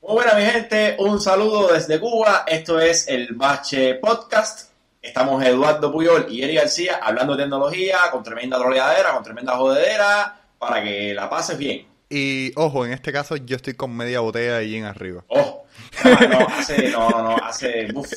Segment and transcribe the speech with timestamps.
[0.00, 2.44] Muy buena mi gente, un saludo desde Cuba.
[2.46, 4.70] Esto es el Bache Podcast.
[5.02, 10.40] Estamos Eduardo Puyol y Eri García hablando de tecnología con tremenda troleadera, con tremenda jodedera,
[10.58, 11.86] para que la pases bien.
[12.08, 15.24] Y ojo, en este caso yo estoy con media botella de gin arriba.
[15.28, 15.64] Oh,
[16.04, 18.10] ah, no, hace, no, no, no, hace, uf.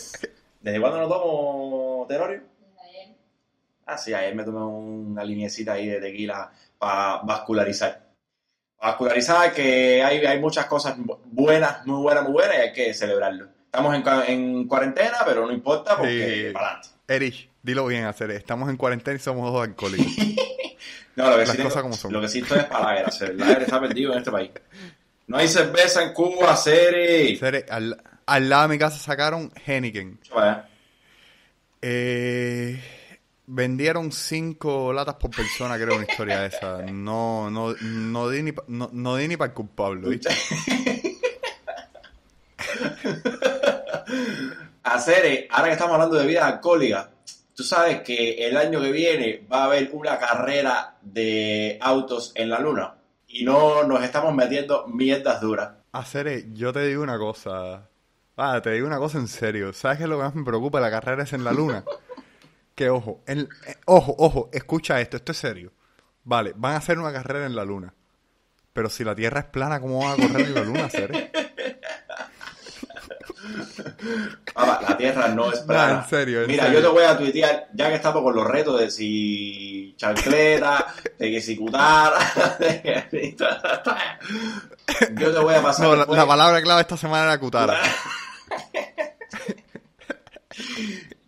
[0.62, 2.42] ¿Desde cuándo no tomo terorio?
[3.86, 8.09] Ah, sí, ayer me tomé una linecita ahí de tequila para vascularizar.
[8.82, 13.48] Vascularizar que hay, hay muchas cosas buenas, muy buenas, muy buenas y hay que celebrarlo.
[13.66, 16.54] Estamos en, en cuarentena, pero no importa porque Sí.
[16.54, 16.90] para adelante.
[17.08, 18.32] Erich, dilo bien, hacer.
[18.32, 20.08] Estamos en cuarentena y somos dos alcohólicos.
[21.16, 22.14] No, lo que Las sí tengo- cosas como son.
[22.14, 23.10] Lo que sí estoy es para la.
[23.28, 24.52] El lager está perdido en este país.
[25.28, 27.36] No hay cerveza en Cuba, Seri.
[27.36, 30.18] Sere, al, al lado de mi casa sacaron Henneken.
[31.82, 32.82] Eh,
[33.52, 36.82] vendieron cinco latas por persona, creo, una historia esa.
[36.84, 40.30] No, no, no di ni, pa- no, no di ni para el culpable, ¿viste?
[44.84, 47.12] Ahora que estamos hablando de vida alcohólica,
[47.56, 52.50] tú sabes que el año que viene va a haber una carrera de autos en
[52.50, 52.96] la luna
[53.28, 55.72] y no nos estamos metiendo mierdas duras.
[55.92, 57.88] Hacer, yo te digo una cosa.
[58.38, 59.74] Ah, te digo una cosa en serio.
[59.74, 61.84] ¿Sabes qué es lo que más me preocupa la carrera es en la luna?
[62.80, 65.74] Que ojo, en- eh, ojo, ojo, escucha esto, esto es serio.
[66.24, 67.94] Vale, van a hacer una carrera en la luna.
[68.72, 71.30] Pero si la Tierra es plana, ¿cómo van a correr en la luna, Cere?
[74.56, 76.02] La Tierra no es No, plana.
[76.04, 76.80] en serio, en Mira, serio.
[76.80, 81.32] yo te voy a tuitear, ya que estamos con los retos de si chancleta, de
[81.32, 81.56] que si
[82.60, 83.06] de que-
[85.18, 87.78] yo te voy a pasar No, la, la palabra clave esta semana era Cutara.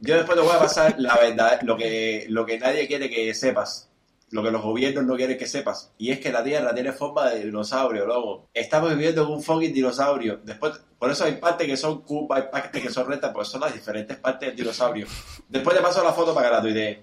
[0.01, 3.33] Yo después te voy a pasar la verdad, lo que, lo que nadie quiere que
[3.35, 3.87] sepas,
[4.31, 7.29] lo que los gobiernos no quieren que sepas, y es que la Tierra tiene forma
[7.29, 8.49] de dinosaurio, loco.
[8.53, 10.39] Estamos viviendo en un fucking dinosaurio.
[10.43, 13.61] Después, por eso hay partes que son curvas, hay partes que son rectas, porque son
[13.61, 15.05] las diferentes partes del dinosaurio.
[15.47, 16.97] Después te paso la foto para que la tuitees.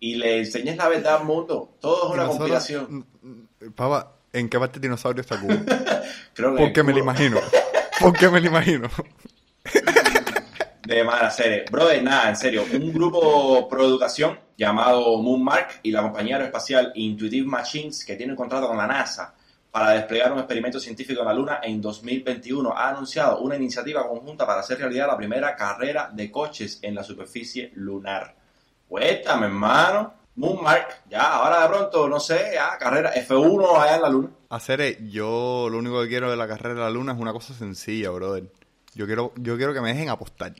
[0.00, 1.76] Y le enseñes la verdad al mundo.
[1.78, 3.06] Todo es una conspiración.
[3.22, 5.54] mm, mm, Papá, ¿en qué parte de dinosaurio está Cuba?
[6.34, 7.38] Creo que Porque me lo imagino.
[8.00, 8.88] Porque me lo imagino.
[10.90, 11.66] De mala serie.
[11.70, 12.64] Brother, nada, en serio.
[12.72, 18.36] Un grupo pro educación llamado Moonmark y la compañía aeroespacial Intuitive Machines, que tiene un
[18.36, 19.32] contrato con la NASA
[19.70, 24.44] para desplegar un experimento científico en la Luna en 2021, ha anunciado una iniciativa conjunta
[24.44, 28.34] para hacer realidad la primera carrera de coches en la superficie lunar.
[28.88, 30.12] Cuéntame, hermano.
[30.34, 34.30] Moonmark, ya, ahora de pronto, no sé, ya, carrera F1 allá en la Luna.
[34.48, 37.54] Hacer, yo lo único que quiero de la carrera de la luna es una cosa
[37.54, 38.42] sencilla, brother.
[38.96, 40.52] Yo quiero, yo quiero que me dejen apostar.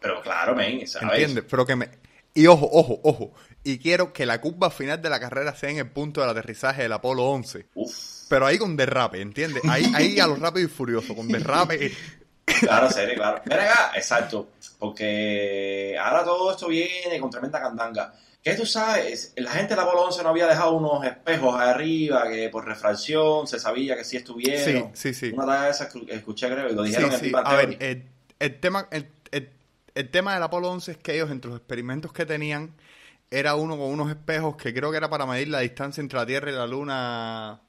[0.00, 1.10] Pero claro, men, ¿sabes?
[1.12, 1.44] ¿Entiendes?
[1.48, 1.88] Pero que me.
[2.34, 3.32] Y ojo, ojo, ojo.
[3.64, 6.82] Y quiero que la curva final de la carrera sea en el punto del aterrizaje
[6.82, 7.66] del Apolo 11.
[7.74, 7.94] Uf.
[8.28, 9.62] Pero ahí con derrape, ¿entiendes?
[9.68, 11.92] Ahí, ahí a lo rápido y furioso, con derrape.
[12.60, 13.42] Claro, serio, claro.
[13.44, 14.50] Ven acá, exacto.
[14.78, 18.14] Porque ahora todo esto viene con tremenda candanga.
[18.42, 19.34] ¿Qué tú sabes?
[19.36, 23.58] La gente del Apolo 11 no había dejado unos espejos arriba que por refracción se
[23.58, 24.90] sabía que sí Sí, estuvieron.
[24.94, 25.30] sí, sí.
[25.34, 27.30] Una tarea de esas escuché, creo, y lo Sí, dijeron en sí.
[27.30, 29.06] Bang A ver, el, el tema, el,
[29.94, 32.74] el- tema del Apolo 11 es que ellos, entre los experimentos que tenían,
[33.30, 36.26] era uno con unos espejos que creo que era para medir la distancia entre la
[36.26, 37.60] Tierra y la Luna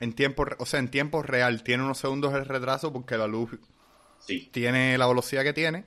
[0.00, 1.62] en tiempo, o sea, en tiempo real.
[1.64, 3.50] Tiene unos segundos de retraso porque la luz
[4.20, 4.48] Sí.
[4.52, 5.86] tiene la velocidad que tiene.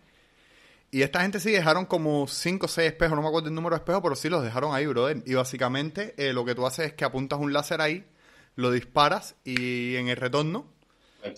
[0.94, 3.76] Y esta gente sí dejaron como 5 o 6 espejos, no me acuerdo el número
[3.76, 5.24] de espejos, pero sí los dejaron ahí, brother.
[5.26, 8.06] Y básicamente eh, lo que tú haces es que apuntas un láser ahí,
[8.58, 10.66] lo disparas y en el retorno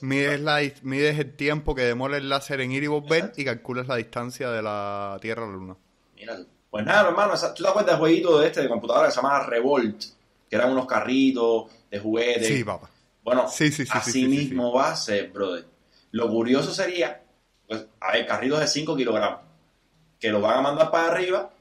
[0.02, 3.42] mides, la, mides el tiempo que demora el láser en ir y volver Exacto.
[3.42, 5.76] y calculas la distancia de la Tierra a la Luna.
[6.16, 6.48] Mira tú.
[6.70, 9.46] Pues nada, hermano, ¿tú te acuerdas del jueguito de este de computadora que se llamaba
[9.46, 10.04] Revolt?
[10.50, 12.48] Que eran unos carritos de juguetes.
[12.48, 12.90] Sí, papá.
[13.24, 15.66] Bueno, Sí, sí, sí, sí, así sí, sí, mismo va a ser, brother.
[16.12, 17.22] Lo curioso sería,
[17.68, 19.42] pues, a ver, carritos de 5 kilogramos,
[20.20, 21.52] que lo van a mandar para arriba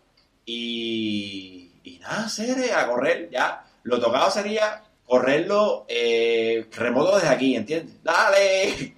[0.46, 3.64] y, y nada, serie, a correr, ya.
[3.84, 4.82] Lo tocado sería
[5.12, 8.02] correrlo eh, remoto desde aquí, ¿entiendes?
[8.02, 8.96] ¡Dale!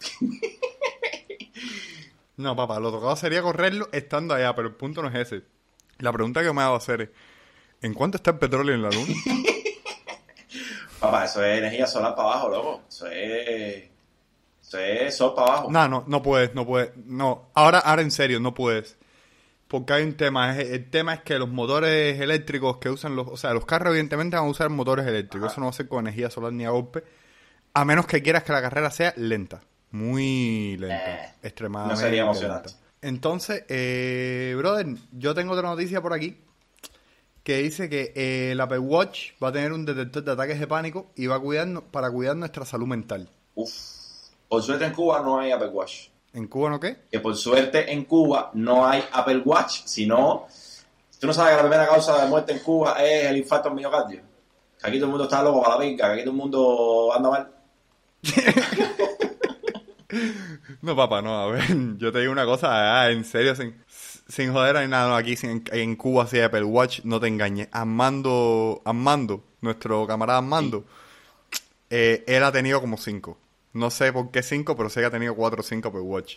[2.36, 5.42] No, papá, lo tocado sería correrlo estando allá, pero el punto no es ese.
[5.98, 7.08] La pregunta que me hago hacer es,
[7.80, 9.14] ¿en cuánto está el petróleo en la Luna?
[11.00, 12.82] Papá, eso es energía solar para abajo, loco.
[12.88, 13.84] Eso es,
[14.62, 15.70] eso es sol para abajo.
[15.70, 16.96] No, no, no puedes, no puedes.
[16.96, 18.96] No, ahora, ahora en serio, no puedes.
[19.74, 20.56] Porque hay un tema.
[20.56, 23.26] El tema es que los motores eléctricos que usan los.
[23.26, 25.50] O sea, los carros, evidentemente, van a usar motores eléctricos.
[25.50, 27.02] Eso no va a ser con energía solar ni a golpe.
[27.72, 29.62] A menos que quieras que la carrera sea lenta.
[29.90, 31.24] Muy lenta.
[31.24, 32.00] Eh, extremadamente.
[32.00, 32.68] no sería emocionante.
[32.68, 32.84] lenta.
[33.02, 36.40] Entonces, eh, brother, yo tengo otra noticia por aquí.
[37.42, 40.68] que dice que eh, el Apple Watch va a tener un detector de ataques de
[40.68, 43.28] pánico y va a cuidarnos para cuidar nuestra salud mental.
[43.56, 43.72] Uf.
[44.48, 46.13] Por suerte en Cuba no hay Apple Watch.
[46.34, 46.96] ¿En Cuba no qué?
[47.10, 50.46] Que por suerte en Cuba no hay Apple Watch, sino...
[51.20, 53.74] ¿Tú no sabes que la primera causa de muerte en Cuba es el infarto al
[53.76, 54.20] miocardio?
[54.78, 57.12] Que aquí todo el mundo está loco para la pinca, que aquí todo el mundo
[57.14, 57.50] anda mal.
[60.82, 61.64] No, papá, no, a ver,
[61.96, 62.68] yo te digo una cosa,
[63.02, 63.82] ah, en serio, sin,
[64.28, 67.26] sin joder hay nada, no, aquí sin- en Cuba sí hay Apple Watch, no te
[67.26, 67.68] engañes.
[67.72, 70.84] Armando, Armando, nuestro camarada Armando,
[71.90, 73.38] eh, él ha tenido como cinco.
[73.74, 76.36] No sé por qué cinco, pero sé que ha tenido cuatro o cinco Apple Watch.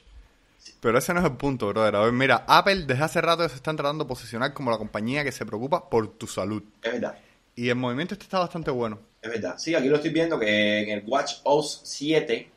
[0.82, 1.96] Pero ese no es el punto, brother.
[1.96, 5.24] A ver, mira, Apple desde hace rato se están tratando de posicionar como la compañía
[5.24, 6.64] que se preocupa por tu salud.
[6.82, 7.18] Es verdad.
[7.56, 9.00] Y el movimiento este está bastante bueno.
[9.22, 9.56] Es verdad.
[9.58, 12.52] Sí, aquí lo estoy viendo que en el Watch OS 7,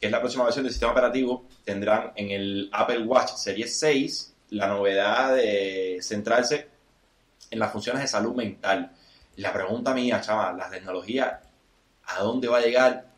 [0.00, 4.34] que es la próxima versión del sistema operativo, tendrán en el Apple Watch Series 6
[4.50, 6.68] la novedad de centrarse
[7.50, 8.92] en las funciones de salud mental.
[9.36, 11.40] La pregunta mía, chaval, la tecnología,
[12.04, 13.11] ¿a dónde va a llegar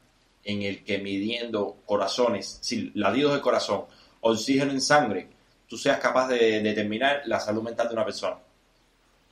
[0.44, 3.82] en el que midiendo corazones, sí, latidos del corazón,
[4.20, 5.28] oxígeno en sangre,
[5.68, 8.36] tú seas capaz de determinar la salud mental de una persona?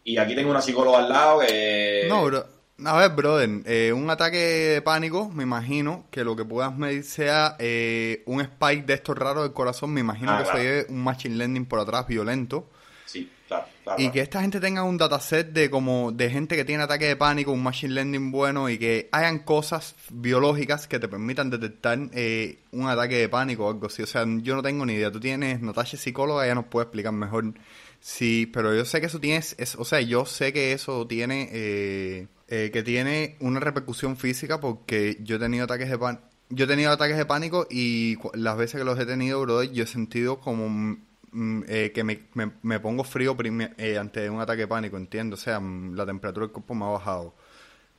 [0.04, 2.06] Y aquí tengo una psicóloga al lado que...
[2.08, 2.44] No, bro.
[2.84, 7.04] A ver, brother, eh, un ataque de pánico, me imagino que lo que puedas medir
[7.04, 10.58] sea eh, un spike de estos raros del corazón, me imagino Ah, que claro.
[10.58, 12.66] se lleve un machine learning por atrás violento.
[13.12, 14.02] Sí, claro, claro.
[14.02, 17.16] Y que esta gente tenga un dataset de como de gente que tiene ataque de
[17.16, 22.60] pánico, un machine learning bueno y que hayan cosas biológicas que te permitan detectar eh,
[22.70, 24.02] un ataque de pánico o algo así.
[24.02, 25.12] O sea, yo no tengo ni idea.
[25.12, 27.52] Tú tienes Natasha es psicóloga, ella nos puede explicar mejor.
[28.00, 31.50] Sí, pero yo sé que eso tiene, es, o sea, yo sé que eso tiene,
[31.52, 36.24] eh, eh, que tiene una repercusión física porque yo he tenido ataques de pánico.
[36.48, 39.84] Yo he tenido ataques de pánico y las veces que los he tenido, brother, yo
[39.84, 40.96] he sentido como
[41.68, 43.36] eh, que me, me- me pongo frío
[43.78, 45.34] eh, ante un ataque de pánico, entiendo.
[45.34, 47.34] O sea, mm, la temperatura del cuerpo me ha bajado.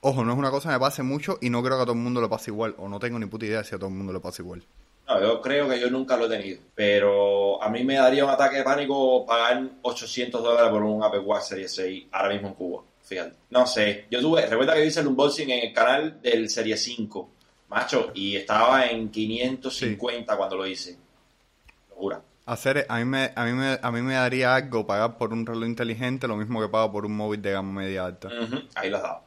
[0.02, 1.96] Ojo, no es una cosa que me pase mucho y no creo que a todo
[1.96, 2.76] el mundo le pase igual.
[2.78, 4.64] O no tengo ni puta idea si a todo el mundo le pasa igual.
[5.08, 6.60] No, yo creo que yo nunca lo he tenido.
[6.76, 11.20] Pero a mí me daría un ataque de pánico pagar 800 dólares por un Apple
[11.22, 12.84] Watch Series 6 ahora mismo en Cuba.
[13.04, 13.36] Fíjate.
[13.50, 14.06] No sé.
[14.12, 17.30] Yo tuve, recuerda que hice el unboxing en el canal del Serie 5,
[17.70, 20.98] macho, y estaba en 550 cuando lo hice.
[21.90, 22.22] Locura.
[22.46, 25.46] Hacer, a mí, me, a, mí me, a mí me daría algo pagar por un
[25.46, 28.30] reloj inteligente lo mismo que pago por un móvil de gama media alta.
[28.76, 29.22] Ahí lo has dado.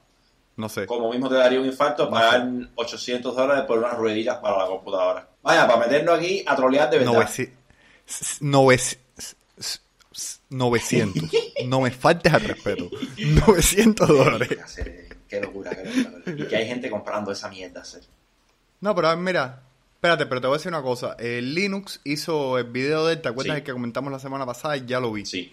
[0.57, 0.87] No sé.
[0.87, 5.29] Como mismo te daría un infarto pagar 800 dólares por unas rueditas para la computadora.
[5.43, 7.13] Vaya, para meternos aquí a trolear de verdad.
[7.13, 7.51] Noveci-
[8.07, 9.81] s- noveci- s- s-
[10.13, 11.23] s- 900.
[11.67, 12.91] No me faltes al respeto.
[13.47, 14.59] 900 dólares.
[15.29, 16.23] Qué locura, qué locura.
[16.45, 17.83] Y que hay gente comprando esa mierda.
[18.81, 19.63] No, pero a ver, mira.
[20.07, 21.17] Espérate, pero te voy a decir una cosa.
[21.19, 23.59] El Linux hizo el video de él, ¿te acuerdas Sí.
[23.59, 24.77] el que comentamos la semana pasada?
[24.77, 25.27] Ya lo vi.
[25.27, 25.53] Sí.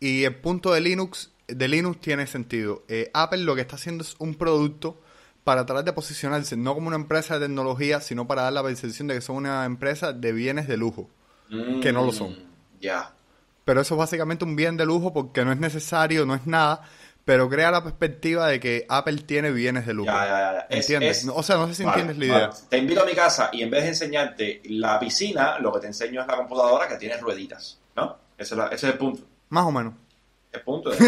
[0.00, 2.84] Y el punto de Linux, de Linux tiene sentido.
[2.88, 5.00] Eh, Apple lo que está haciendo es un producto
[5.42, 9.08] para tratar de posicionarse no como una empresa de tecnología, sino para dar la percepción
[9.08, 11.08] de que son una empresa de bienes de lujo.
[11.80, 12.32] Que no lo son.
[12.32, 13.14] Mm, Ya.
[13.64, 16.82] Pero eso es básicamente un bien de lujo porque no es necesario, no es nada,
[17.24, 20.06] pero crea la perspectiva de que Apple tiene bienes de lujo.
[20.10, 20.58] Ya, ya, ya.
[20.68, 21.18] Es- ¿Entiendes?
[21.24, 22.46] es- o sea, no sé si Vale, entiendes la vale.
[22.52, 22.56] idea.
[22.68, 25.86] Te invito a mi casa y en vez de enseñarte la piscina, lo que te
[25.86, 27.78] enseño es la computadora que tiene rueditas.
[27.96, 28.16] ¿No?
[28.36, 29.22] Ese es, la- ese es el punto.
[29.50, 29.94] Más o menos.
[30.52, 30.98] El punto es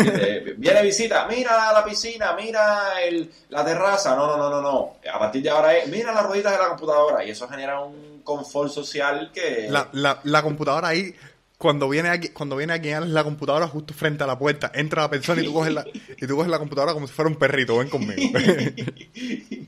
[0.59, 4.17] viene visita, mira la piscina, mira el, la terraza.
[4.17, 4.95] No, no, no, no, no.
[5.13, 7.25] A partir de ahora es, mira las rueditas de la computadora.
[7.25, 9.67] Y eso genera un confort social que.
[9.71, 11.15] La, la, la computadora ahí,
[11.59, 15.11] cuando viene aquí, cuando viene aquí la computadora justo frente a la puerta, entra la
[15.11, 17.79] persona y tú coges la, y tú coges la computadora como si fuera un perrito,
[17.79, 18.39] ven conmigo.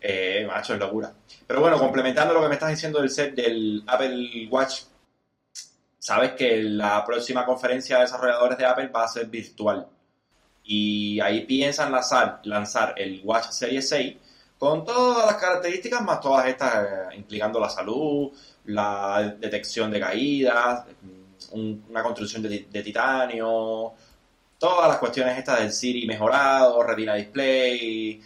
[0.00, 1.12] Eh, macho, es locura.
[1.46, 4.84] Pero bueno, complementando lo que me estás diciendo del set del Apple Watch,
[5.98, 9.86] sabes que la próxima conferencia de desarrolladores de Apple va a ser virtual.
[10.64, 14.16] Y ahí piensan lanzar, lanzar el Watch Series 6
[14.58, 18.32] con todas las características, más todas estas eh, implicando la salud,
[18.64, 20.84] la detección de caídas,
[21.52, 23.92] un- una construcción de, de titanio,
[24.58, 28.20] todas las cuestiones estas del Siri mejorado, Retina Display,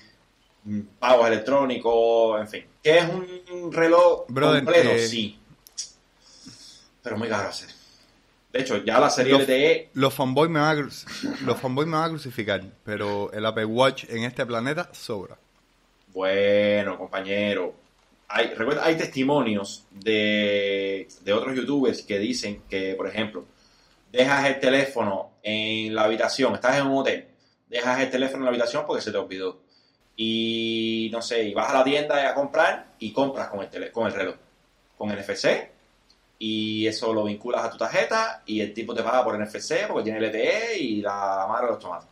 [0.64, 2.64] mm, pagos electrónicos, en fin.
[2.82, 3.04] Que es
[3.52, 5.38] un reloj Brother, completo, eh, sí.
[7.02, 7.68] Pero muy caro hacer.
[8.52, 10.82] De hecho, ya la serie Los- LTE Los fanboys me van a,
[11.44, 15.36] los fanboys me van a crucificar, pero el Apple Watch en este planeta sobra.
[16.12, 17.74] Bueno, compañero.
[18.28, 23.44] Hay, recuerda, hay testimonios de, de otros youtubers que dicen que, por ejemplo,
[24.10, 27.26] dejas el teléfono en la habitación, estás en un hotel,
[27.68, 29.60] dejas el teléfono en la habitación porque se te olvidó.
[30.16, 33.92] Y no sé, y vas a la tienda a comprar y compras con el, tele-
[33.92, 34.36] con el reloj,
[34.96, 35.68] con NFC,
[36.38, 40.04] y eso lo vinculas a tu tarjeta y el tipo te paga por NFC porque
[40.10, 42.08] tiene LTE y la madre de los tomates.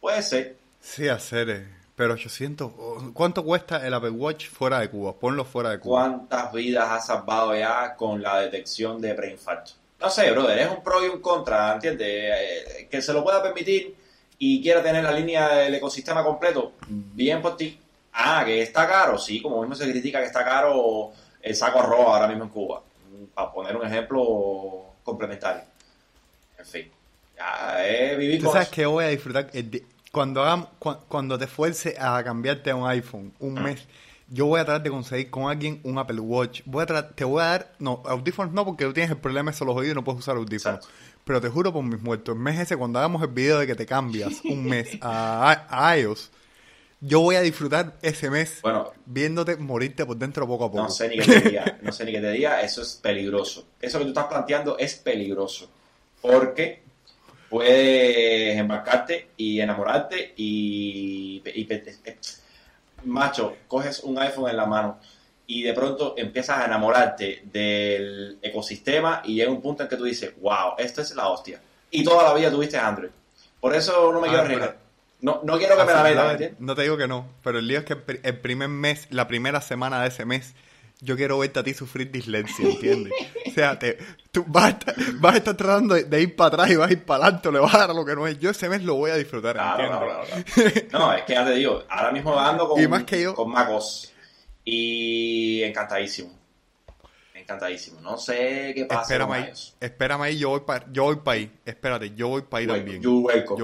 [0.00, 0.56] Puede ser.
[0.80, 1.66] Sí, hacer.
[1.96, 2.72] Eh, Pero 800.
[2.78, 5.14] oh, ¿Cuánto cuesta el Apple Watch fuera de Cuba?
[5.14, 6.02] Ponlo fuera de Cuba.
[6.02, 9.72] ¿Cuántas vidas ha salvado ya con la detección de preinfarto?
[10.00, 12.06] No sé, brother, es un pro y un contra, ¿entiendes?
[12.08, 13.94] Eh, que se lo pueda permitir
[14.38, 17.80] y quiera tener la línea del ecosistema completo, bien por ti.
[18.12, 22.06] Ah, que está caro, sí, como mismo se critica que está caro el saco arroz
[22.08, 22.82] ahora mismo en Cuba,
[23.34, 25.62] para poner un ejemplo complementario.
[26.58, 26.90] En fin,
[27.36, 28.74] ya es vivir Tú con sabes eso.
[28.74, 29.82] que voy a disfrutar el
[30.16, 33.86] cuando hagam- cu- cuando te fuerce a cambiarte a un iPhone un mes.
[34.28, 36.62] Yo voy a tratar de conseguir con alguien un Apple Watch.
[36.64, 39.64] Voy a te voy a dar, no, audífonos no, porque tú tienes el problema de
[39.66, 40.78] los oídos y no puedes usar audífonos.
[40.78, 40.88] Exacto.
[41.22, 43.74] Pero te juro por mis muertos, el mes ese, cuando hagamos el video de que
[43.74, 46.30] te cambias un mes a, a iOS,
[47.02, 50.82] yo voy a disfrutar ese mes Bueno, viéndote morirte por dentro poco a poco.
[50.84, 53.66] No sé ni qué te diga, no sé ni qué te diga, eso es peligroso.
[53.82, 55.68] Eso que tú estás planteando es peligroso.
[56.22, 56.85] Porque
[57.48, 61.42] puedes embarcarte y enamorarte y,
[63.04, 64.98] macho, coges un iPhone en la mano
[65.46, 70.04] y de pronto empiezas a enamorarte del ecosistema y llega un punto en que tú
[70.04, 71.60] dices, wow, esto es la hostia.
[71.90, 73.10] Y toda la vida tuviste Android.
[73.60, 74.76] Por eso no me Ah, quiero arriesgar.
[75.20, 77.78] No, no quiero que me la metan, no, te digo que no, pero el lío
[77.78, 80.54] es que el primer mes, la primera semana de ese mes,
[81.00, 83.12] yo quiero verte a ti sufrir dislexia, ¿entiendes?
[83.46, 83.98] o sea, te,
[84.32, 86.88] tú vas a, estar, vas a estar tratando de, de ir para atrás y vas
[86.88, 88.38] a ir para adelante, le vas a dar lo que no es.
[88.38, 90.24] Yo ese mes lo voy a disfrutar, Claro, ¿entiendes?
[90.24, 90.86] claro, claro.
[90.92, 93.50] No, es que ya te digo, ahora mismo ando con, Y más que yo- con
[93.50, 94.12] MacOS
[94.64, 96.36] y encantadísimo.
[97.34, 98.00] Encantadísimo.
[98.00, 101.52] No sé qué pasa Espérame ahí, espérame ahí, yo voy para yo voy pa ahí,
[101.64, 103.02] espérate, yo voy para ahí también.
[103.02, 103.12] Yo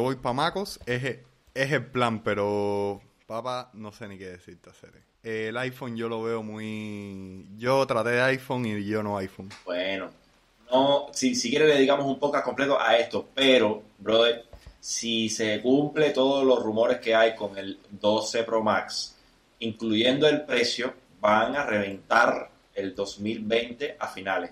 [0.03, 1.21] voy para Macos, es, el-
[1.55, 4.93] es el plan, pero papá, no sé ni qué decirte hacer.
[5.23, 7.47] El iPhone yo lo veo muy...
[7.57, 9.50] Yo traté de iPhone y yo no iPhone.
[9.64, 10.11] Bueno,
[10.71, 14.45] no, si, si quieres le dedicamos un podcast completo a esto, pero, brother,
[14.81, 19.14] si se cumple todos los rumores que hay con el 12 Pro Max,
[19.61, 24.50] incluyendo el precio, van a reventar el 2020 a finales.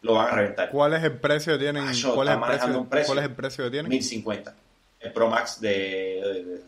[0.00, 0.70] Lo van a reventar.
[0.70, 1.84] ¿Cuál es el precio que tienen?
[1.86, 3.06] Ah, yo, ¿Cuál, es el precio, un precio.
[3.12, 3.90] ¿Cuál es el precio que tienen?
[3.90, 4.54] 1050.
[5.00, 6.62] El Pro Max de, de- de- de-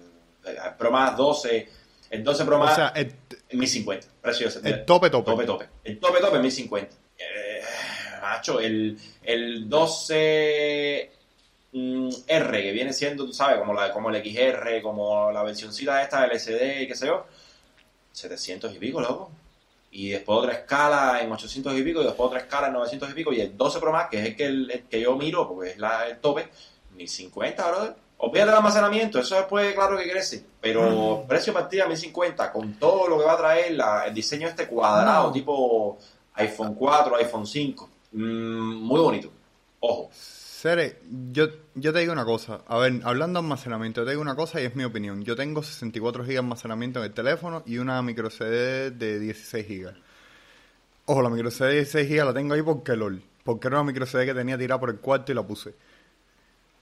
[0.51, 1.69] el Pro Max 12,
[2.13, 3.15] el 12 Pro O Max sea, el,
[3.53, 4.07] 1050.
[4.21, 5.31] Precio de el tope tope.
[5.31, 5.69] tope tope.
[5.83, 6.95] El tope tope 1050.
[7.19, 7.63] Eh,
[8.21, 11.11] macho, el, el 12
[11.73, 16.03] mm, R que viene siendo, tú sabes, como la como el XR, como la versioncita
[16.03, 17.27] esta del SD y qué sé yo,
[18.13, 19.31] 700 y pico, loco.
[19.91, 23.15] Y después otra escala en 800 y pico, y después otra escala en 900 y
[23.15, 25.49] pico, y el 12 Pro Max, que es el que, el, el que yo miro,
[25.49, 26.49] porque es la, el tope,
[26.95, 27.95] 1050, brother.
[28.25, 30.45] Olvídate del almacenamiento, eso después, claro que crece.
[30.61, 34.47] Pero precio de partida 1050, con todo lo que va a traer la- el diseño
[34.47, 35.33] este cuadrado, No.
[35.33, 35.99] tipo
[36.35, 37.91] iPhone 4, iPhone 5.
[38.13, 39.29] Mm, muy bonito.
[39.81, 40.09] Ojo.
[40.13, 41.01] Sere,
[41.33, 42.61] yo, yo te digo una cosa.
[42.69, 45.25] A ver, hablando de almacenamiento, te digo una cosa y es mi opinión.
[45.25, 49.67] Yo tengo 64 GB de almacenamiento en el teléfono y una micro CD de 16
[49.67, 49.95] GB.
[51.07, 53.21] Ojo, la micro CD de 16 GB la tengo ahí porque LOL.
[53.43, 55.75] Porque era una micro CD que tenía tirada por el cuarto y la puse.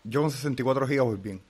[0.04, 1.42] Yo con 64 GB voy bien.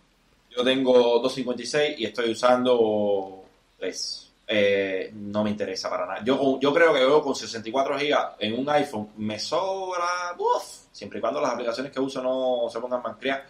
[0.57, 3.45] Yo tengo 256 y estoy usando
[3.79, 4.33] 3.
[4.53, 6.25] Eh, no me interesa para nada.
[6.25, 11.19] Yo, yo creo que yo con 64 GB en un iPhone me sobra, uf, siempre
[11.19, 13.45] y cuando las aplicaciones que uso no se pongan malcriadas,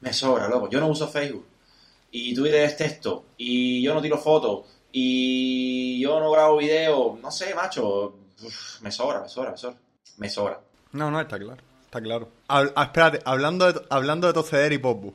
[0.00, 0.68] me sobra, loco.
[0.68, 1.46] Yo no uso Facebook
[2.10, 7.30] y Twitter es texto y yo no tiro fotos y yo no grabo video, no
[7.30, 9.78] sé, macho, uf, me sobra, me sobra, me sobra,
[10.16, 10.60] me sobra.
[10.92, 11.62] No, no, está claro.
[11.86, 12.28] Está claro.
[12.48, 15.14] Hab- ah, espérate, hablando de, hablando de toser y popu.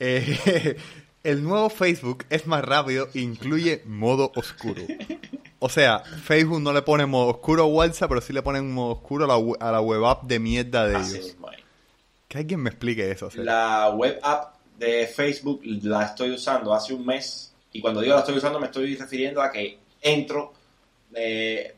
[0.00, 0.76] Eh,
[1.24, 4.82] el nuevo Facebook es más rápido e incluye modo oscuro.
[5.60, 8.92] O sea, Facebook no le pone modo oscuro a WhatsApp, pero sí le ponen modo
[8.92, 11.26] oscuro a la, we- a la web app de mierda de Así ellos.
[11.28, 11.36] es.
[12.28, 13.30] Que alguien me explique eso.
[13.34, 18.20] La web app de Facebook la estoy usando hace un mes y cuando digo la
[18.20, 20.52] estoy usando me estoy refiriendo a que entro,
[21.14, 21.74] eh,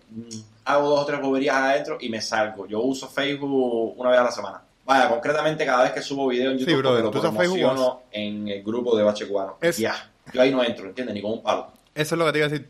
[0.64, 2.66] hago dos o tres boberías adentro y me salgo.
[2.66, 4.62] Yo uso Facebook una vez a la semana.
[4.84, 8.02] Vaya, concretamente cada vez que subo video en Sí, YouTube brother, porque ¿tú lo promociono
[8.10, 9.56] en el grupo de Bache Cubano.
[9.60, 11.14] Es- Ya, yo ahí no entro, ¿entiendes?
[11.14, 11.68] Ni con un palo.
[11.94, 12.68] Eso es lo que te iba a decir.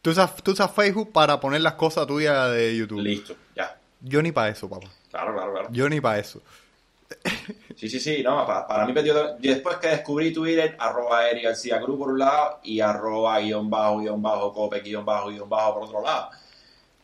[0.00, 3.00] Tú usas, tú usas Facebook para poner las cosas tuyas de YouTube.
[3.00, 3.76] Listo, ya.
[4.00, 4.86] Yo ni para eso, papá.
[5.10, 5.68] Claro, claro, claro.
[5.72, 6.40] Yo ni para eso.
[7.76, 9.36] Sí, sí, sí, no, para, para mí perdió.
[9.38, 14.00] Después que descubrí Twitter, arroba Eri García Cruz por un lado y arroba guion bajo,
[14.00, 16.30] guion bajo, cope, guion bajo, guion bajo por otro lado.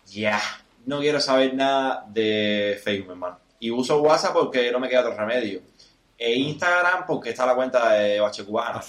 [0.06, 0.40] Ya,
[0.86, 3.38] no quiero saber nada de Facebook, hermano.
[3.60, 5.62] Y uso WhatsApp porque no me queda otro remedio.
[6.18, 8.80] E Instagram porque está la cuenta de Bache Cubano.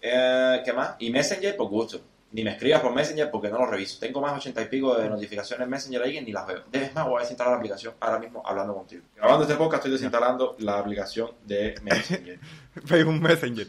[0.00, 0.94] Eh, ¿Qué más?
[1.00, 2.00] Y Messenger por gusto.
[2.32, 3.98] Ni me escribas por Messenger porque no lo reviso.
[3.98, 6.62] Tengo más ochenta y pico de notificaciones en Messenger ahí que ni las veo.
[6.72, 9.02] Es más, voy a desinstalar la aplicación ahora mismo hablando contigo.
[9.16, 12.38] Grabando este podcast estoy desinstalando la aplicación de Messenger.
[12.84, 13.66] Facebook Messenger.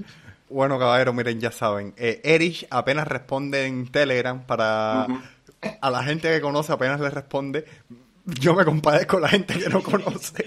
[0.49, 1.93] Bueno, caballero, miren, ya saben.
[1.97, 5.07] Eh, Erich apenas responde en Telegram para...
[5.81, 7.65] A la gente que conoce apenas le responde.
[8.25, 10.45] Yo me compadezco con la gente que no conoce.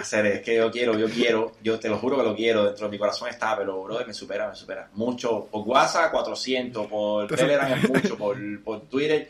[0.00, 2.86] Hacer es que yo quiero, yo quiero, yo te lo juro que lo quiero, dentro
[2.86, 4.88] de mi corazón está, pero brother, me supera, me supera.
[4.94, 9.28] Mucho, por WhatsApp 400, por Telegram es mucho, por, por Twitter,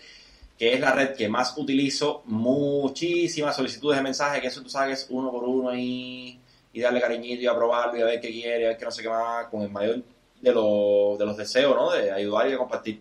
[0.57, 5.07] que es la red que más utilizo, muchísimas solicitudes de mensajes, que eso tú sabes
[5.11, 6.39] uno por uno y,
[6.73, 9.03] y darle cariñito y aprobarlo y a ver qué quiere, a ver qué no sé
[9.03, 10.03] qué más, con el mayor
[10.41, 11.91] de los, de los deseos, ¿no?
[11.91, 13.00] De ayudar y de compartir.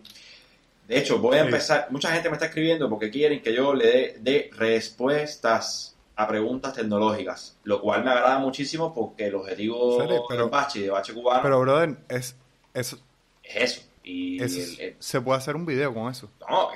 [0.88, 1.86] De hecho, voy a empezar.
[1.90, 5.89] Mucha gente me está escribiendo porque quieren que yo le dé de respuestas
[6.22, 10.22] a preguntas tecnológicas, lo cual me agrada muchísimo porque el objetivo ¿Serio?
[10.28, 12.36] Pero- del bache y de bache cubano Pero, brother, es,
[12.74, 12.96] es,
[13.42, 13.80] es eso.
[14.04, 16.28] Y es- el- el- se puede hacer un video con eso.
[16.48, 16.68] no,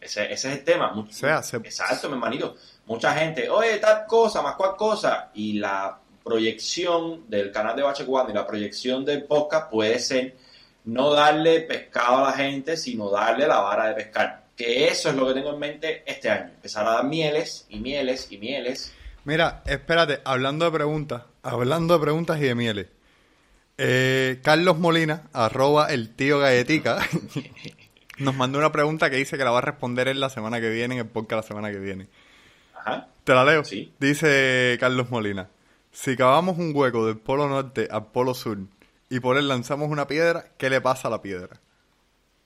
[0.00, 0.92] ese, ese es el tema.
[0.98, 2.56] O sea, se- Exacto, mi hermanito.
[2.86, 5.30] Mucha gente, oye, tal cosa, más cual cosa.
[5.34, 10.36] Y la proyección del canal de Bache Cubano y la proyección del podcast puede ser
[10.84, 14.41] no darle pescado a la gente, sino darle la vara de pescar.
[14.62, 16.52] Que eso es lo que tengo en mente este año.
[16.54, 18.94] Empezar a dar mieles y mieles y mieles.
[19.24, 22.86] Mira, espérate, hablando de preguntas, hablando de preguntas y de mieles.
[23.76, 27.04] Eh, Carlos Molina, arroba el tío galletica,
[28.18, 30.70] nos mandó una pregunta que dice que la va a responder él la semana que
[30.70, 32.06] viene, en el podcast la semana que viene.
[32.72, 33.08] Ajá.
[33.24, 33.64] ¿Te la leo?
[33.64, 33.92] Sí.
[33.98, 35.48] Dice Carlos Molina,
[35.90, 38.58] si cavamos un hueco del polo norte al polo sur
[39.10, 41.58] y por él lanzamos una piedra, ¿qué le pasa a la piedra?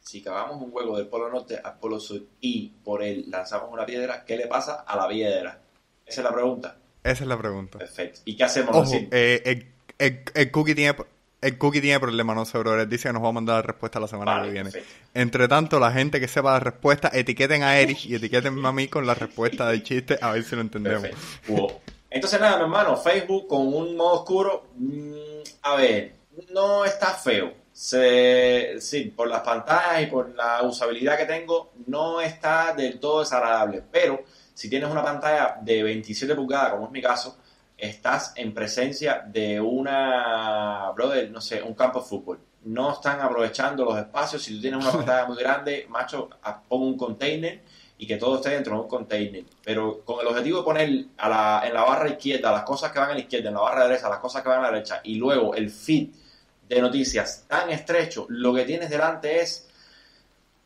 [0.06, 3.84] Si cavamos un hueco del polo norte al polo sur y por él lanzamos una
[3.84, 5.58] piedra, ¿qué le pasa a la piedra?
[6.06, 6.76] Esa es la pregunta.
[7.02, 7.78] Esa es la pregunta.
[7.78, 8.20] Perfecto.
[8.24, 8.70] ¿Y qué hacemos?
[8.76, 9.66] Ojo, Decir, eh, el,
[9.98, 10.96] el- el cookie tiene...
[11.42, 12.80] El cookie tiene problema, no sé, bro.
[12.80, 14.70] Él dice que nos va a mandar la respuesta la semana Vale, que viene.
[14.70, 14.96] perfecto.
[15.14, 18.88] Entre tanto, la gente que sepa la respuesta, etiqueten a Erich y etiqueten a mí
[18.88, 21.08] con la respuesta del chiste, a ver si lo entendemos.
[21.48, 21.72] Wow.
[22.10, 25.12] Entonces, nada, mi hermano, Facebook con un modo oscuro, mm,
[25.62, 26.14] a ver,
[26.52, 27.52] no está feo.
[27.76, 33.20] Se, sí, por las pantallas y por la usabilidad que tengo, no está del todo
[33.20, 33.82] desagradable.
[33.92, 34.24] Pero
[34.54, 37.36] si tienes una pantalla de 27 pulgadas, como es mi caso,
[37.76, 42.40] estás en presencia de una, brother, no sé, un campo de fútbol.
[42.64, 44.42] No están aprovechando los espacios.
[44.42, 47.60] Si tú tienes una pantalla muy grande, macho, a- pon un container
[47.98, 49.44] y que todo esté dentro de un container.
[49.62, 52.98] Pero con el objetivo de poner a la, en la barra izquierda las cosas que
[53.00, 55.02] van a la izquierda, en la barra derecha las cosas que van a la derecha,
[55.04, 56.08] y luego el feed
[56.68, 59.68] de noticias tan estrecho, lo que tienes delante es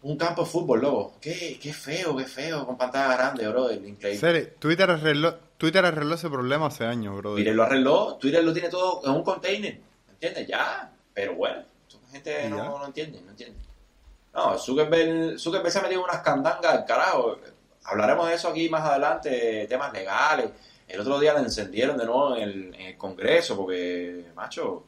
[0.03, 1.15] un campo de fútbol, loco.
[1.21, 3.71] Qué, qué feo, qué feo, con pantalla grande, bro.
[3.71, 4.55] Increíble.
[4.59, 7.35] Twitter arregló, Twitter arregló ese problema hace años, bro.
[7.35, 10.47] Twitter lo arregló, Twitter lo tiene todo en un container, ¿entiendes?
[10.47, 11.63] Ya, pero bueno,
[12.03, 12.65] la gente ¿Y no, ya?
[12.65, 13.59] no entiende, no entiende.
[14.33, 17.39] No, Zuckerberg, Zuckerberg se ha metido unas candangas al carajo.
[17.85, 20.51] Hablaremos de eso aquí más adelante, temas legales.
[20.89, 24.85] El otro día la encendieron de nuevo en el, en el Congreso porque, macho,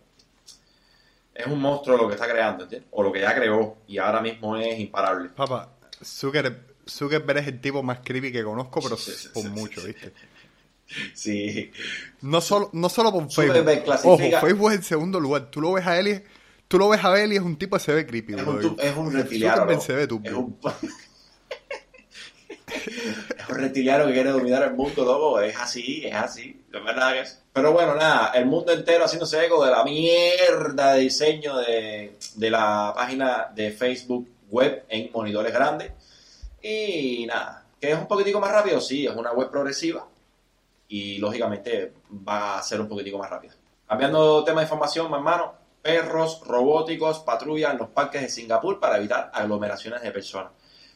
[1.35, 2.89] es un monstruo lo que está creando, ¿entiendes?
[2.93, 5.31] O lo que ya creó y ahora mismo es imparable.
[5.31, 5.73] Papá,
[6.05, 9.83] Zucker, Zuckerberg es el tipo más creepy que conozco, pero Sí, sí, por sí, mucho.
[9.85, 10.13] ¿viste?
[11.15, 11.71] Sí,
[12.21, 13.65] No solo, no solo por Facebook.
[13.83, 15.51] clasifica- Ojo, Facebook es el segundo lugar.
[15.51, 16.23] Tú lo ves a él y,
[16.69, 18.53] tú lo ves a él y es un tipo que se ve creepy, es bro.
[18.73, 19.55] un, es un reptiliano.
[19.57, 19.87] Zuckerberg loco.
[19.87, 20.31] se ve turbio.
[20.31, 20.59] Es un...
[22.87, 25.41] es un reptiliano que quiere dominar el mundo, loco.
[25.41, 26.65] Es así, es así.
[26.71, 27.43] Verdad es.
[27.53, 32.51] Pero bueno, nada, el mundo entero haciéndose eco de la mierda de diseño de, de
[32.51, 35.93] la página de Facebook web en monitores grandes.
[36.63, 40.07] Y nada, que es un poquitico más rápido, sí, es una web progresiva.
[40.89, 43.55] Y lógicamente va a ser un poquitico más rápida.
[43.89, 49.31] Cambiando tema de información, mi hermano, perros robóticos patrullan los parques de Singapur para evitar
[49.35, 50.53] aglomeraciones de personas.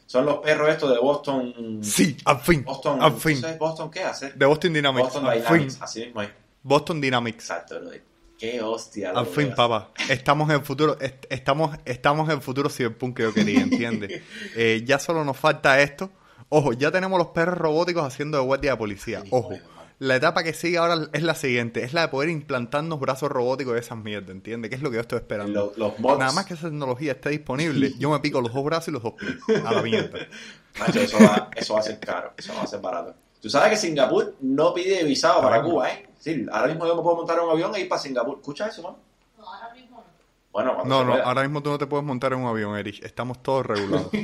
[0.07, 1.79] Son los perros estos de Boston.
[1.83, 2.63] Sí, al fin.
[2.63, 3.01] Boston.
[3.01, 3.37] al fin.
[3.39, 4.31] ¿sabes Boston qué hace?
[4.31, 5.03] De Boston Dynamics.
[5.13, 5.83] Boston Dynamics, fin.
[5.83, 6.29] así mismo es.
[6.63, 7.43] Boston Dynamics.
[7.43, 8.03] Exacto, brother.
[8.39, 9.11] Qué hostia.
[9.11, 9.91] Al fin, papá.
[10.09, 14.21] Estamos en el futuro, est- estamos, estamos en el futuro cyberpunk que yo quería, ¿entiendes?
[14.55, 16.09] Eh, ya solo nos falta esto.
[16.49, 19.23] Ojo, ya tenemos los perros robóticos haciendo de guardia de policía.
[19.31, 19.53] Ojo.
[19.99, 23.73] La etapa que sigue ahora es la siguiente, es la de poder implantarnos brazos robóticos
[23.73, 24.69] de esas mierdas, ¿entiendes?
[24.69, 25.73] Que es lo que yo estoy esperando.
[25.75, 26.19] Los, los bots.
[26.19, 29.01] Nada más que esa tecnología esté disponible, yo me pico los dos brazos y los
[29.01, 29.35] dos pies.
[29.65, 30.19] A la mierda.
[30.79, 33.15] Macho, eso va, eso va a ser caro, eso va a ser barato.
[33.41, 35.71] Tú sabes que Singapur no pide visado para Caramba.
[35.71, 36.07] Cuba, ¿eh?
[36.19, 38.37] Sí, ahora mismo yo me puedo montar en un avión e ir para Singapur.
[38.37, 38.95] ¿Escuchas eso, man?
[39.37, 40.03] No, ahora mismo no.
[40.51, 41.23] Bueno, cuando No, se no, pueda.
[41.25, 43.03] ahora mismo tú no te puedes montar en un avión, Erich.
[43.03, 44.09] Estamos todos regulados.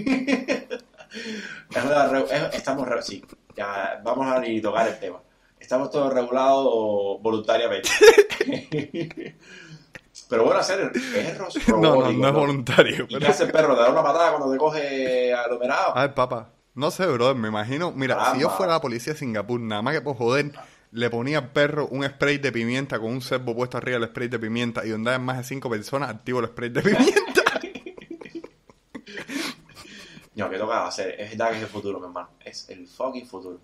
[2.54, 3.24] Estamos re- sí,
[3.56, 5.20] ya vamos a ni tocar el tema.
[5.64, 6.66] Estamos todos regulados
[7.22, 7.90] voluntariamente.
[10.30, 13.06] Pero bueno, hacer perros No, no, no es voluntario.
[13.06, 13.74] ¿Y pero- qué hace el perro?
[13.74, 15.96] ¿Te da una patada cuando te coge aglomerado?
[15.98, 16.50] A ver, papá.
[16.76, 17.94] No sé, brother, me imagino.
[17.94, 20.52] Mira, si yo fuera la policía de Singapur, nada más que por joder,
[20.92, 24.28] le ponía al perro un spray de pimienta con un servo puesto arriba del spray
[24.28, 27.42] de pimienta y donde hay más de cinco personas, activo el spray de pimienta.
[30.36, 31.16] No, que toca hacer.
[31.22, 32.30] Es el futuro, mi hermano.
[32.44, 33.60] Es el fucking futuro.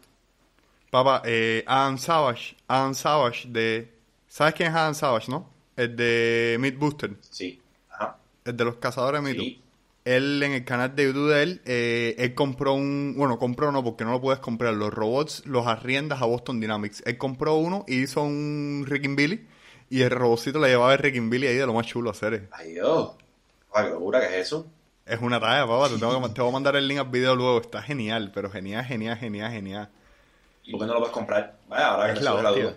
[0.92, 3.94] Papá, eh, Adam Savage, Adam Savage de...
[4.28, 5.50] ¿Sabes quién es Adam Savage, no?
[5.76, 7.62] El de Meat Booster, Sí.
[7.90, 8.18] Ajá.
[8.46, 9.34] el de los cazadores de.
[9.34, 9.62] Sí.
[10.06, 13.84] Él en el canal de YouTube de él, eh, él compró un, bueno, compró no
[13.84, 17.04] porque no lo puedes comprar, los robots los arriendas a Boston Dynamics.
[17.06, 19.46] Él compró uno y hizo un Rick and Billy
[19.90, 22.14] y el robotcito le llevaba el Rick and Billy ahí de lo más chulo a
[22.14, 22.50] hacer.
[22.52, 23.12] Ay, Dios.
[23.74, 24.68] Ay, qué locura que es eso.
[25.06, 27.36] Es una talla, papá, te, tengo que- te voy a mandar el link al video
[27.36, 29.90] luego, está genial, pero genial, genial, genial, genial.
[30.70, 31.56] ¿Y por qué no lo puedes comprar?
[31.68, 32.74] Vaya, ahora que Es me la duda.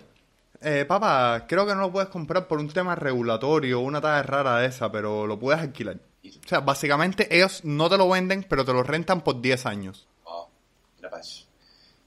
[0.61, 4.57] Eh, papá, creo que no lo puedes comprar por un tema regulatorio, una talla rara
[4.59, 5.97] de esa, pero lo puedes alquilar.
[6.25, 10.07] O sea, básicamente ellos no te lo venden, pero te lo rentan por 10 años.
[10.23, 10.47] Wow,
[10.95, 11.45] mira para eso.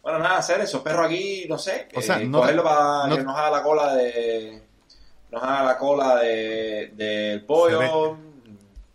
[0.02, 1.88] Bueno, nada, hacer esos perros aquí, no sé.
[1.94, 4.62] O sea, eh, no- cogerlo para no- que nos haga la cola de.
[5.30, 8.16] Nos haga la cola de, del pollo.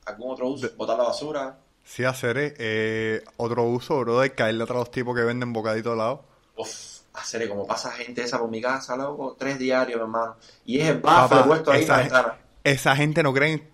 [0.06, 0.68] Algún otro uso.
[0.68, 1.58] De- Botar la basura.
[1.84, 5.98] Sí, hacer eh, otro uso, bro, de caerle a los tipos que venden bocaditos al
[6.00, 6.31] lado.
[6.62, 9.36] Uf, hacer como pasa gente esa por mi casa, loco.
[9.38, 10.36] Tres diarios, hermano.
[10.66, 12.38] Y es el bafle Papá, puesto ahí en la esa, ventana.
[12.64, 13.72] esa gente no cree en...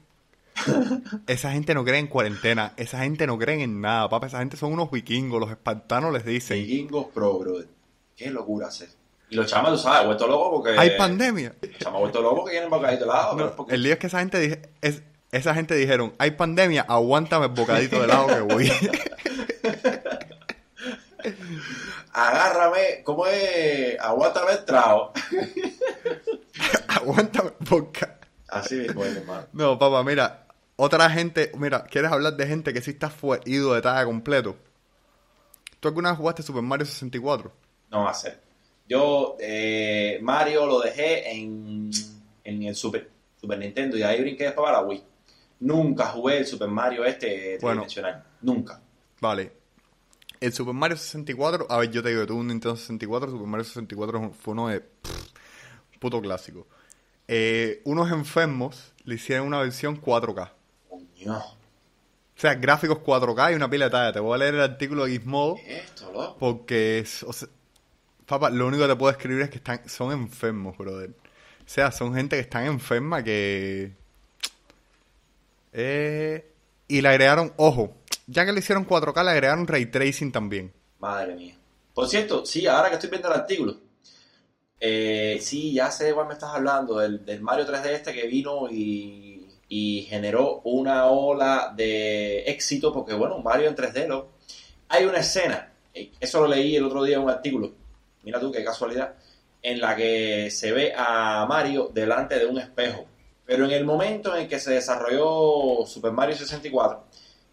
[1.27, 4.57] esa gente no cree en cuarentena, esa gente no cree en nada, papá, esa gente
[4.57, 7.67] son unos vikingos, los espartanos les dicen, Vikingos pro, brother.
[8.15, 8.89] Qué locura hacer.
[9.29, 10.71] Y los chamas, tú sabes, vuelto loco porque.
[10.79, 11.53] hay pandemia.
[11.61, 13.31] Los chamas vuelto loco que quieren bocadito de lado.
[13.35, 16.13] pero No, es porque- el lío es que esa gente dije, es, esa gente dijeron,
[16.17, 18.71] hay pandemia, aguántame el bocadito de lado que voy.
[22.47, 23.99] Agárrame, ¿cómo es?
[23.99, 25.11] Aguántame el trago.
[26.87, 28.19] aguántame boca.
[28.47, 29.47] Así mismo es, hermano.
[29.51, 33.73] No, papá, mira, otra gente, mira, ¿quieres hablar de gente que sí está fue, ido
[33.73, 34.55] de talla completo?
[35.79, 37.51] ¿Tú alguna vez jugaste Super Mario 64?
[37.91, 38.39] No va a ser.
[38.87, 41.91] Yo, eh, Mario lo dejé en,
[42.45, 45.03] en el Super, Super Nintendo y ahí brinqué después para la Wii.
[45.59, 47.81] Nunca jugué el Super Mario este Bueno.
[47.81, 48.23] tridimensional.
[48.41, 48.79] Nunca.
[49.19, 49.51] Vale.
[50.39, 53.63] El Super Mario 64, a ver, yo te digo, tuve un Nintendo 64, Super Mario
[53.63, 55.29] 64 es un- fue uno de pff,
[55.99, 56.67] puto clásico.
[57.27, 60.53] Eh, unos enfermos le hicieron una versión 4K.
[60.89, 64.13] Coño, O sea, gráficos 4K y una pila de talla.
[64.13, 66.37] Te voy a leer el artículo de Gizmodo ¿qué es esto, loco?
[66.39, 67.47] porque, o sea,
[68.27, 71.09] papá, lo único que te puedo escribir es que están, son enfermos, brother.
[71.09, 73.91] O sea, son gente que están enferma que...
[75.73, 76.45] Eh,
[76.87, 77.95] y le agregaron, ojo,
[78.27, 80.73] ya que le hicieron 4K, le agregaron ray tracing también.
[80.99, 81.57] Madre mía.
[81.93, 83.77] Por cierto, sí, ahora que estoy viendo el artículo,
[84.79, 88.69] eh, sí, ya sé de cuál me estás hablando, del, Mario 3D este que vino
[88.69, 89.33] y,
[90.07, 94.27] generó una ola de éxito, porque bueno, Mario en 3D, ¿no?
[94.89, 97.73] Hay una escena, eh, eso lo leí el otro día en un artículo,
[98.23, 99.15] mira tú qué casualidad,
[99.61, 103.05] en la que se ve a Mario delante de un espejo.
[103.45, 107.05] Pero en el momento en el que se desarrolló Super Mario 64,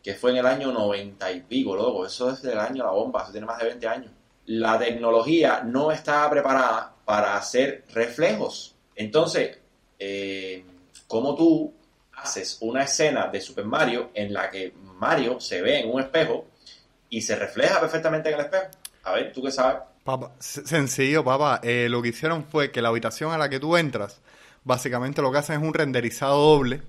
[0.04, 3.22] que fue en el año 90 y pico, loco, eso es del año la bomba,
[3.22, 4.12] eso tiene más de 20 años.
[4.46, 8.76] La tecnología no estaba preparada para hacer reflejos.
[8.94, 9.58] Entonces,
[9.98, 10.62] eh,
[11.08, 11.72] ¿cómo tú
[12.12, 16.46] haces una escena de Super Mario en la que Mario se ve en un espejo
[17.08, 18.66] y se refleja perfectamente en el espejo?
[19.04, 19.78] A ver, ¿tú qué sabes?
[20.04, 21.60] Papá, sencillo, papá.
[21.62, 24.20] Eh, lo que hicieron fue que la habitación a la que tú entras,
[24.64, 26.82] básicamente lo que hacen es un renderizado doble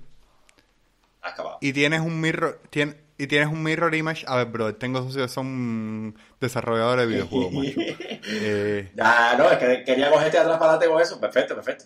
[1.22, 1.58] acabado.
[1.62, 4.24] y tienes un mirror, tien- y tienes un mirror image.
[4.28, 7.80] A ver, bro, tengo socios que son desarrolladores de videojuegos, macho.
[8.28, 11.20] Eh, Ya, no, es que quería cogerte atrás para adelante con eso.
[11.20, 11.84] Perfecto, perfecto.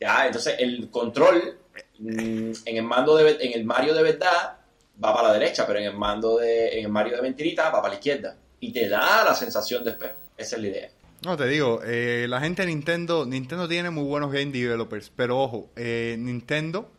[0.00, 1.58] Ya, entonces el control
[1.98, 4.56] mm, en el mando de en el Mario de verdad
[5.02, 7.82] va para la derecha, pero en el mando de en el Mario de mentirita va
[7.82, 10.14] para la izquierda y te da la sensación de espejo.
[10.36, 10.88] Esa es la idea.
[11.24, 15.38] no te digo, eh, la gente de Nintendo, Nintendo tiene muy buenos game developers, pero
[15.40, 16.90] ojo, eh, Nintendo,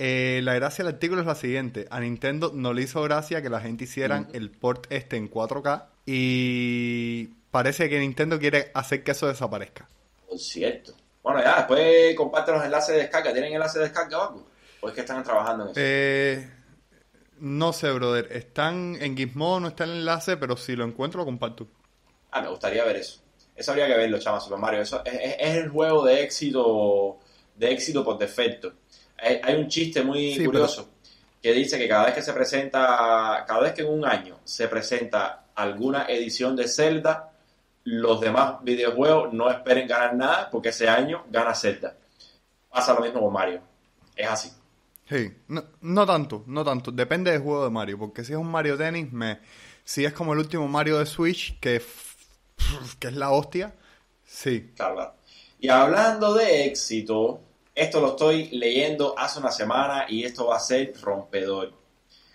[0.00, 3.50] eh, la gracia del artículo es la siguiente: a Nintendo no le hizo gracia que
[3.50, 9.12] la gente hicieran el port este en 4K y parece que Nintendo quiere hacer que
[9.12, 9.88] eso desaparezca.
[10.28, 10.94] Por cierto.
[11.22, 13.32] Bueno, ya, después comparte los enlaces de descarga.
[13.32, 14.46] ¿Tienen enlaces de descarga o algo?
[14.80, 15.80] ¿O es que están trabajando en eso?
[15.82, 16.50] Eh,
[17.40, 18.28] no sé, brother.
[18.32, 21.68] Están en Gizmodo, no está el enlace, pero si lo encuentro lo comparto.
[22.30, 23.20] Ah, me gustaría ver eso.
[23.54, 24.80] Eso habría que verlo, chama, Super Mario.
[24.80, 27.18] Eso es, es- es el juego de éxito,
[27.56, 28.72] de éxito por defecto.
[29.20, 30.88] Hay, hay un chiste muy Sí, curioso
[31.42, 34.68] que dice que cada vez que se presenta, cada vez que en un año se
[34.68, 37.32] presenta alguna edición de Zelda,
[37.84, 41.96] los demás videojuegos no esperen ganar nada porque ese año gana Zelda.
[42.68, 43.62] Pasa lo mismo con Mario.
[44.14, 44.52] Es así.
[45.08, 46.92] Sí, no, no tanto, no tanto.
[46.92, 49.40] Depende del juego de Mario, porque si es un Mario Tennis, me,
[49.82, 51.82] si es como el último Mario de Switch, que,
[53.00, 53.74] que es la hostia,
[54.24, 54.72] sí.
[54.76, 55.14] Claro.
[55.58, 57.40] Y hablando de éxito,
[57.74, 61.72] esto lo estoy leyendo hace una semana y esto va a ser rompedor.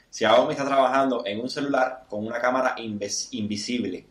[0.10, 4.06] Xiaomi está trabajando en un celular con una cámara invisible.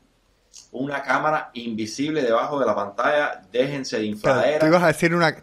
[0.72, 3.42] Una cámara invisible debajo de la pantalla.
[3.50, 4.58] Déjense de Pero infradera.
[4.60, 5.34] tú ibas a decir una,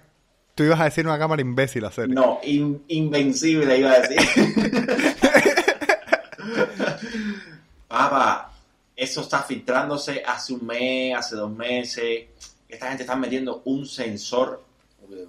[0.55, 2.07] tú ibas a decir una cámara imbécil hacer.
[2.09, 4.19] No, in- invencible iba a decir.
[7.87, 8.51] Papá,
[8.95, 12.25] eso está filtrándose hace un mes, hace dos meses.
[12.69, 14.63] Esta gente está metiendo un sensor,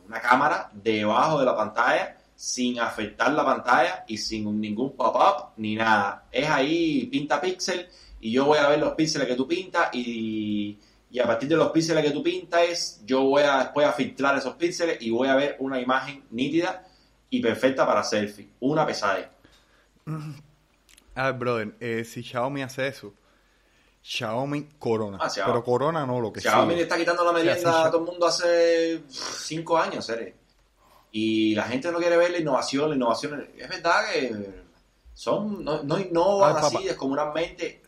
[0.06, 5.76] una cámara, debajo de la pantalla sin afectar la pantalla y sin ningún pop-up ni
[5.76, 6.26] nada.
[6.32, 7.88] Es ahí, pinta píxel
[8.20, 10.78] y yo voy a ver los píxeles que tú pintas y,
[11.10, 14.36] y a partir de los píxeles que tú pintas, yo voy a después a filtrar
[14.36, 16.84] esos píxeles y voy a ver una imagen nítida
[17.30, 18.48] y perfecta para selfie.
[18.60, 19.30] Una pesadilla.
[21.14, 23.14] A ver, brother, eh, si Xiaomi hace eso,
[24.02, 25.18] Xiaomi corona.
[25.20, 25.52] Ah, Xiaomi.
[25.52, 26.76] Pero corona no, lo que Xiaomi sigue.
[26.76, 30.34] le está quitando la merienda a todo el mundo hace cinco años, ¿seres?
[31.12, 33.48] Y la gente no quiere ver la innovación, la innovación.
[33.56, 34.34] Es verdad que
[35.14, 36.66] son, no, no innovan papá.
[36.66, 37.82] así descomunalmente.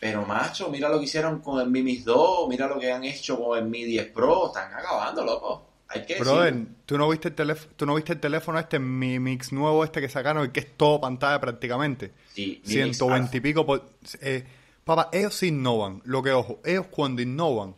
[0.00, 3.04] Pero macho, mira lo que hicieron con el Mi Mix 2, mira lo que han
[3.04, 5.66] hecho con el Mi 10 Pro, están acabando, loco.
[5.88, 6.74] Hay que Brother, decirlo.
[6.84, 10.00] ¿tú no viste el teléfono, tú no viste el teléfono este, mi mix nuevo este
[10.00, 12.12] que sacaron, el que es todo pantalla prácticamente?
[12.32, 13.84] Sí, Mi Mix 120 y pico por...
[14.20, 14.44] Eh,
[14.88, 16.02] papá, ellos sí innovan.
[16.04, 17.76] Lo que, ojo, ellos cuando innovan,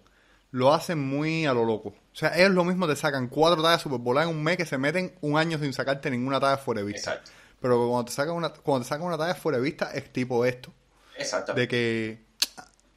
[0.51, 1.91] lo hacen muy a lo loco.
[1.91, 4.79] O sea, ellos lo mismo te sacan cuatro tallas supervoladas en un mes que se
[4.79, 7.15] meten un año sin sacarte ninguna talla fuera de vista.
[7.15, 7.33] Exacto.
[7.61, 10.45] Pero cuando te sacan una, cuando te sacan una talla fuera de vista, es tipo
[10.45, 10.73] esto.
[11.17, 11.61] Exactamente.
[11.61, 12.25] De que...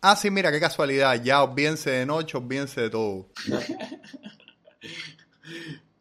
[0.01, 1.21] Ah, sí, mira, qué casualidad.
[1.21, 3.27] Ya, olvídense de noche, olvídense de todo.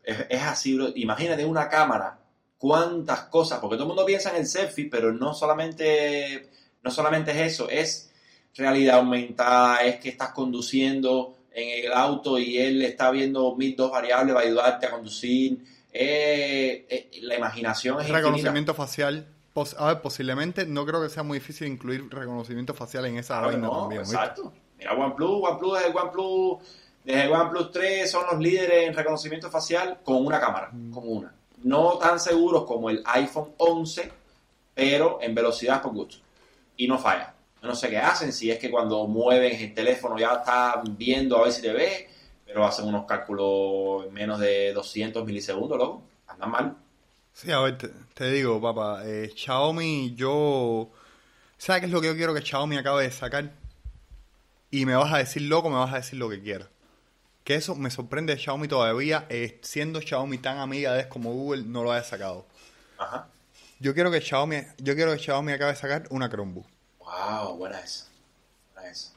[0.04, 0.88] Es, es así, bro.
[0.96, 2.18] Imagínate una cámara,
[2.58, 6.50] cuántas cosas, porque todo el mundo piensa en el selfie, pero no solamente,
[6.82, 8.10] no solamente es eso, es
[8.56, 13.90] realidad aumentada, es que estás conduciendo en el auto y él está viendo mil dos
[13.90, 15.58] variables para ayudarte a conducir.
[15.92, 18.18] Eh, eh, la imaginación es infinita.
[18.18, 19.26] Reconocimiento facial.
[19.52, 23.40] Pos- a ver, posiblemente no creo que sea muy difícil incluir reconocimiento facial en esa
[23.40, 24.00] vaina no, también.
[24.02, 24.16] ¿viste?
[24.16, 24.52] exacto.
[24.78, 26.58] Mira OnePlus, OnePlus desde OnePlus,
[27.04, 30.90] desde OnePlus 3 son los líderes en reconocimiento facial con una cámara, Mm.
[30.90, 31.34] con una.
[31.64, 34.10] No tan seguros como el iPhone 11,
[34.74, 36.16] pero en velocidad por gusto.
[36.82, 37.32] Y no falla.
[37.62, 41.38] Yo no sé qué hacen, si es que cuando mueven el teléfono ya están viendo
[41.38, 42.08] a ver si te ve,
[42.44, 46.02] pero hacen unos cálculos en menos de 200 milisegundos, loco.
[46.26, 46.76] Andan mal.
[47.32, 50.90] Sí, a ver, te, te digo, papá, eh, Xiaomi, yo...
[51.56, 53.52] ¿Sabes qué es lo que yo quiero que Xiaomi acabe de sacar?
[54.72, 56.66] Y me vas a decir loco, me vas a decir lo que quieras.
[57.44, 61.32] Que eso me sorprende de Xiaomi todavía, eh, siendo Xiaomi tan amiga de es como
[61.32, 62.44] Google, no lo haya sacado.
[62.98, 63.28] Ajá.
[63.78, 66.71] Yo quiero que Xiaomi, yo quiero que Xiaomi acabe de sacar una Chromebook.
[67.12, 68.06] Wow, buena esa.
[68.74, 69.12] Buena esa.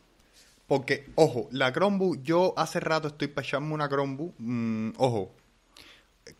[0.67, 5.31] Porque, ojo, la Chromebook, yo hace rato estoy echarme una Chromebook, mm, ojo,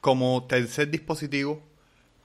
[0.02, 1.62] como tercer dispositivo,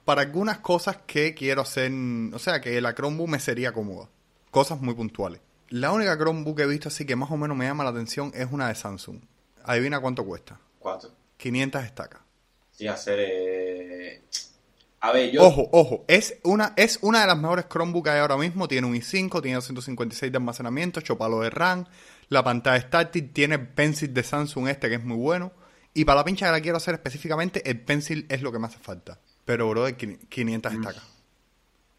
[0.05, 1.93] para algunas cosas que quiero hacer,
[2.33, 4.09] o sea, que la Chromebook me sería cómoda.
[4.51, 5.41] Cosas muy puntuales.
[5.69, 8.33] La única Chromebook que he visto así que más o menos me llama la atención
[8.35, 9.21] es una de Samsung.
[9.63, 10.59] Adivina cuánto cuesta.
[10.79, 11.15] ¿Cuánto?
[11.37, 12.23] 500 estacas.
[12.73, 13.19] Sí, hacer.
[13.21, 14.23] eh,
[15.01, 15.43] A ver, yo.
[15.43, 18.69] Ojo, ojo, es una, es una de las mejores Chromebook que hay ahora mismo.
[18.69, 21.87] Tiene un i5, tiene 256 de almacenamiento, chopalo de RAM,
[22.29, 25.53] la pantalla es táctil, tiene el Pencil de Samsung este que es muy bueno.
[25.95, 28.67] Y para la pincha que la quiero hacer específicamente, el Pencil es lo que me
[28.67, 29.19] hace falta.
[29.45, 31.03] Pero, bro, 500 estacas.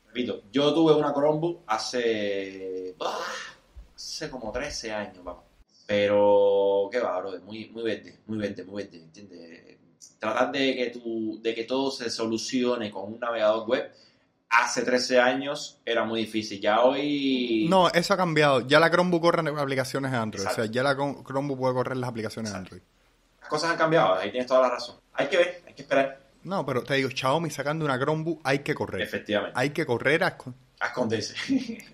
[0.07, 2.95] Repito, yo tuve una Chromebook hace.
[3.95, 5.43] hace como 13 años, vamos.
[5.87, 7.37] Pero, ¿qué va, bro?
[7.41, 9.77] Muy, muy verde, muy verde, muy verde, ¿entiendes?
[10.19, 13.91] Tratar de que, tu, de que todo se solucione con un navegador web
[14.49, 16.59] hace 13 años era muy difícil.
[16.59, 17.67] Ya hoy.
[17.69, 18.67] No, eso ha cambiado.
[18.67, 20.41] Ya la Chromebook corre aplicaciones de Android.
[20.43, 20.61] Exacto.
[20.61, 22.57] O sea, ya la Chrome- Chromebook puede correr las aplicaciones de.
[22.57, 22.81] Android.
[23.39, 24.95] Las cosas han cambiado, ahí tienes toda la razón.
[25.13, 26.19] Hay que ver, hay que esperar.
[26.43, 29.01] No, pero te digo, Xiaomi sacando una Chromebook, hay que correr.
[29.01, 29.53] Efectivamente.
[29.59, 30.37] Hay que correr a,
[30.79, 31.35] A esconderse.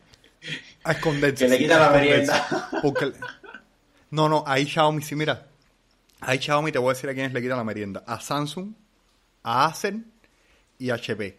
[0.83, 1.45] a esconderse.
[1.45, 2.69] Que le sí, quitan a la merienda.
[2.81, 3.11] Porque...
[4.11, 5.46] No, no, ahí Xiaomi, sí, mira.
[6.19, 8.03] Ahí Xiaomi te voy a decir a quiénes le quitan la merienda.
[8.07, 8.73] A Samsung,
[9.43, 9.97] a Acer
[10.79, 11.37] y a HP.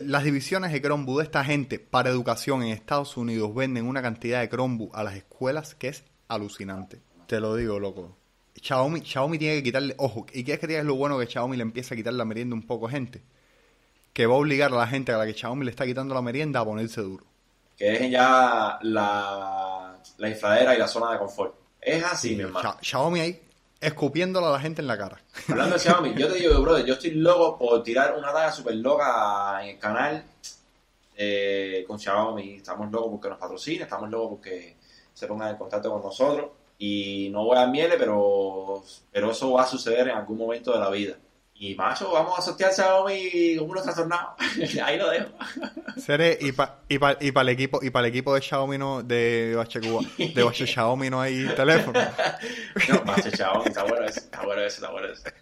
[0.00, 4.40] Las divisiones de Chromebook de esta gente para educación en Estados Unidos venden una cantidad
[4.40, 6.98] de Chromebook a las escuelas que es alucinante.
[7.26, 8.16] Te lo digo, loco.
[8.54, 11.62] Xiaomi, Xiaomi tiene que quitarle, ojo, ¿y qué es que lo bueno que Xiaomi le
[11.62, 13.20] empieza a quitar la merienda un poco gente?
[14.14, 16.22] Que va a obligar a la gente a la que Xiaomi le está quitando la
[16.22, 17.24] merienda a ponerse duro.
[17.76, 21.65] Que dejen ya la, la infladera y la zona de confort.
[21.86, 22.68] Es así, mi hermano.
[22.72, 23.40] Xia- Xiaomi ahí,
[23.80, 25.20] escupiéndolo a la gente en la cara.
[25.48, 28.74] Hablando de Xiaomi, yo te digo, brother, yo estoy loco por tirar una talla súper
[28.76, 30.24] loca en el canal
[31.16, 32.56] eh, con Xiaomi.
[32.56, 34.76] Estamos locos porque nos patrocine, estamos locos porque
[35.14, 36.50] se pongan en contacto con nosotros.
[36.78, 40.78] Y no voy a miele, pero, pero eso va a suceder en algún momento de
[40.78, 41.16] la vida.
[41.58, 44.34] Y macho, vamos a sortear Xiaomi como unos trastornados.
[44.84, 45.30] Ahí lo dejo.
[45.96, 48.76] Seré, y para y pa, y pa el equipo y para el equipo de Xiaomi
[48.76, 51.98] no de de Bache Xiaomi no hay teléfono.
[52.88, 55.32] No, Bache Xiaomi, está bueno ese, está bueno ese, está bueno ese.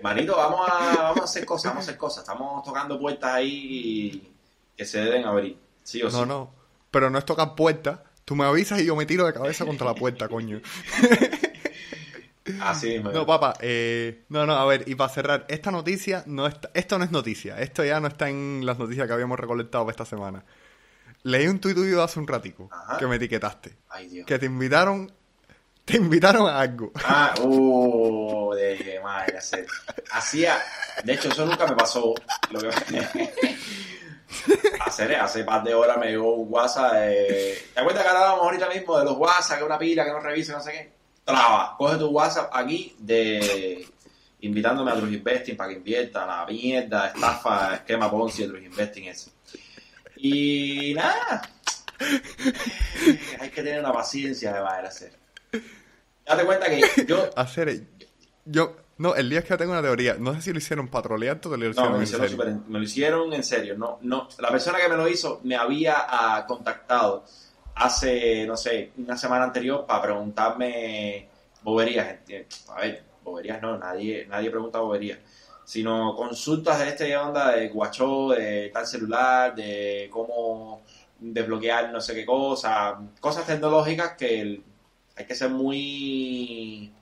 [0.00, 2.22] Manito, vamos a, vamos a hacer cosas, vamos a hacer cosas.
[2.22, 4.32] Estamos tocando puertas ahí
[4.76, 5.58] que se deben abrir.
[5.82, 6.16] Sí o sí.
[6.16, 6.54] No, no.
[6.92, 7.98] Pero no es tocar puertas.
[8.24, 10.60] Tú me avisas y yo me tiro de cabeza contra la puerta, coño.
[12.60, 13.10] Así mismo.
[13.10, 16.98] No, papá, eh, no, no, a ver, y para cerrar, esta noticia no está, esto
[16.98, 20.04] no es noticia, esto ya no está en las noticias que habíamos recolectado para esta
[20.04, 20.44] semana.
[21.24, 22.98] Leí un tuit tuyo hace un ratico Ajá.
[22.98, 24.26] que me etiquetaste, Ay, Dios.
[24.26, 25.10] que te invitaron,
[25.84, 26.92] te invitaron a algo.
[27.04, 29.38] Ah, uh, de madre.
[30.12, 30.58] Hacía,
[31.04, 32.14] de hecho, eso nunca me pasó.
[32.50, 32.68] Lo que
[34.84, 36.92] hacer, hace par de horas me llegó un WhatsApp.
[36.94, 37.58] De...
[37.74, 40.52] ¿Te acuerdas que hablábamos ahorita mismo de los WhatsApp, que una pila, que no revise,
[40.52, 40.97] no sé qué?
[41.32, 43.86] Traba, coge tu WhatsApp aquí de
[44.40, 49.04] invitándome a True Investing para que invierta la mierda, estafa, esquema Ponzi de True Investing
[49.08, 49.30] ese.
[50.16, 51.42] Y nada,
[53.40, 55.12] hay que tener una paciencia de madre hacer.
[56.24, 57.82] Date cuenta que yo Hacer,
[58.46, 60.88] yo, no, el día es que yo tengo una teoría, no sé si lo hicieron
[60.88, 62.42] patroleando o lo No, hicieron me lo, en hicieron serio.
[62.44, 63.74] súper- me lo hicieron en serio.
[63.76, 67.24] No, no, la persona que me lo hizo me había ah, contactado
[67.78, 71.28] hace, no sé, una semana anterior para preguntarme
[71.62, 72.18] boberías.
[72.68, 75.18] A ver, boberías no, nadie, nadie pregunta boberías.
[75.64, 80.82] Sino consultas de este onda de guachó, de tal celular, de cómo
[81.18, 84.62] desbloquear no sé qué cosa, cosas tecnológicas que
[85.16, 86.92] hay que ser muy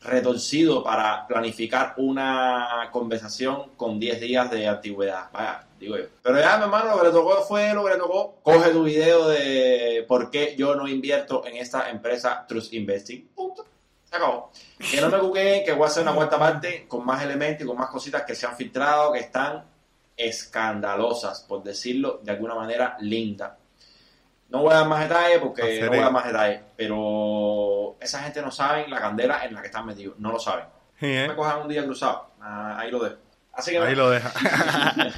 [0.00, 5.30] retorcido para planificar una conversación con 10 días de antigüedad.
[5.32, 6.04] Vaya, digo yo.
[6.22, 8.36] Pero ya, mi hermano, lo que le tocó fue lo que le tocó.
[8.42, 13.28] Coge tu video de por qué yo no invierto en esta empresa Trust Investing.
[13.34, 13.66] Punto.
[14.04, 14.50] Se acabó.
[14.90, 17.66] Que no me cuqueen, que voy a hacer una cuarta parte con más elementos y
[17.66, 19.64] con más cositas que se han filtrado, que están
[20.16, 23.58] escandalosas, por decirlo de alguna manera linda.
[24.50, 28.20] No voy a dar más detalles porque no voy a dar más detalles, pero esa
[28.20, 30.66] gente no sabe la candela en la que están metidos, no lo saben.
[31.00, 31.26] ¿eh?
[31.26, 33.16] Me cojan un día cruzado, Ah, ahí lo dejo.
[33.52, 34.32] Así que Ahí lo deja.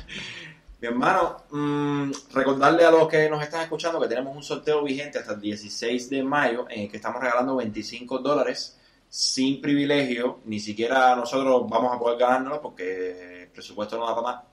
[0.84, 5.18] mi hermano, mm, recordarle a los que nos están escuchando que tenemos un sorteo vigente
[5.18, 10.60] hasta el 16 de mayo en el que estamos regalando 25 dólares sin privilegio, ni
[10.60, 14.44] siquiera nosotros vamos a poder ganárnoslo porque el presupuesto no da para más,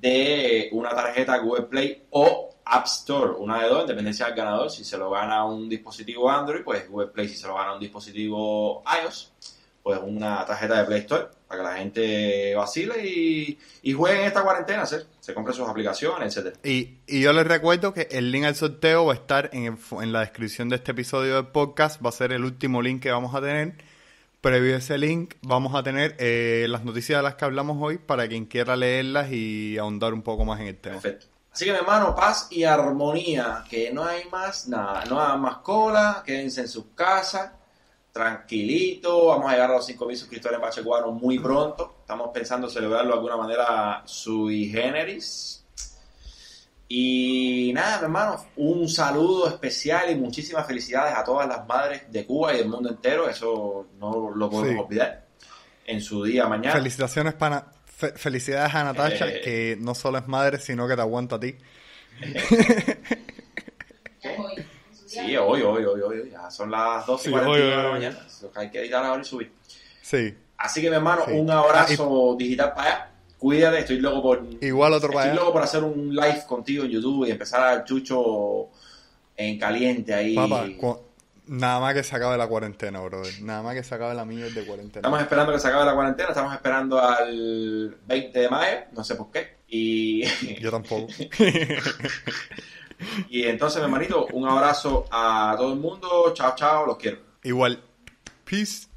[0.00, 4.70] de una tarjeta Google Play o App Store, una de dos, en dependencia del ganador.
[4.70, 7.28] Si se lo gana un dispositivo Android, pues Google Play.
[7.28, 9.32] Si se lo gana un dispositivo iOS,
[9.90, 14.26] pues una tarjeta de Play Store para que la gente vacile y, y juegue en
[14.26, 16.60] esta cuarentena, se, se compre sus aplicaciones, etcétera.
[16.62, 19.72] Y, y yo les recuerdo que el link al sorteo va a estar en, el
[19.76, 22.04] fo- en la descripción de este episodio del podcast.
[22.04, 23.74] Va a ser el último link que vamos a tener.
[24.40, 27.98] Previo a ese link vamos a tener eh, las noticias de las que hablamos hoy
[27.98, 31.00] para quien quiera leerlas y ahondar un poco más en el tema.
[31.00, 31.26] Perfecto.
[31.52, 35.56] Así que, mi hermano, paz y armonía, que no hay más nada, no hay más
[35.56, 37.50] cola, quédense en sus casas,
[38.12, 42.68] tranquilito, vamos a llegar a los 5.000 suscriptores en Bache Cubano muy pronto, estamos pensando
[42.68, 45.56] celebrarlo de alguna manera sui generis.
[46.92, 52.26] Y nada, mi hermano, un saludo especial y muchísimas felicidades a todas las madres de
[52.26, 54.84] Cuba y del mundo entero, eso no lo podemos Sí.
[54.86, 55.26] olvidar,
[55.86, 56.72] en su día mañana.
[56.72, 59.40] Felicitaciones para fe- felicidades a Natasha, Eh.
[59.40, 61.54] que no solo es madre, sino que te aguanta a ti.
[65.10, 67.90] Sí, hoy, hoy, hoy, hoy, ya son las 12 y Sí, 41 hoy, de la
[67.90, 68.18] mañana.
[68.54, 69.52] Hay que editar ahora y subir.
[70.02, 70.34] Sí.
[70.56, 71.32] Así que, mi hermano, Sí.
[71.32, 73.10] un abrazo digital para allá.
[73.38, 74.42] Cuídate, estoy loco por.
[74.60, 75.40] Igual otro para Estoy allá.
[75.40, 78.68] loco por hacer un live contigo en YouTube y empezar a chucho
[79.36, 80.34] en caliente ahí.
[80.36, 81.00] Papá, cu-
[81.46, 83.32] nada más que se acabe la cuarentena, brother.
[83.42, 84.98] Nada más que se acabe la mierda de cuarentena.
[85.00, 89.14] Estamos esperando que se acabe la cuarentena, estamos esperando al 20 de mayo, no sé
[89.16, 89.56] por qué.
[89.66, 90.22] Y,
[90.60, 91.06] Yo tampoco.
[93.28, 96.32] y entonces, mi hermanito, un abrazo a todo el mundo.
[96.34, 97.18] Chao, chao, los quiero.
[97.42, 97.82] Igual.
[98.44, 98.88] Peace.